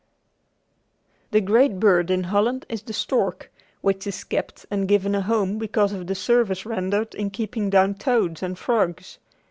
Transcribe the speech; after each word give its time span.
The 1.29 1.41
great 1.41 1.79
bird 1.79 2.09
in 2.09 2.23
Holland 2.23 2.65
is 2.67 2.81
the 2.81 2.91
stork, 2.91 3.51
which 3.81 4.07
is 4.07 4.23
kept 4.23 4.65
and 4.71 4.87
given 4.87 5.13
a 5.13 5.21
home 5.21 5.59
because 5.59 5.93
of 5.93 6.07
the 6.07 6.15
service 6.15 6.65
rendered 6.65 7.13
in 7.13 7.29
keeping 7.29 7.69
down 7.69 7.93
toads 7.93 8.41
and 8.41 8.57
frogs. 8.57 9.19